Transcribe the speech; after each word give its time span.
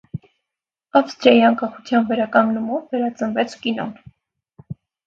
Ավստրիայի 0.99 1.43
անկախության 1.49 2.09
վերականգնումով 2.09 2.89
վերածնվեց 2.99 3.57
կինոն։ 3.69 3.97